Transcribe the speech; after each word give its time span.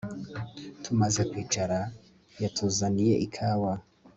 tumaze 0.83 1.21
kwicara, 1.29 1.79
yatuzaniye 2.43 3.13
ikawa 3.25 3.73